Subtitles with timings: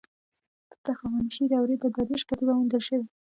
[0.69, 3.05] دلته د هخامنشي دورې د داریوش کتیبه موندل شوې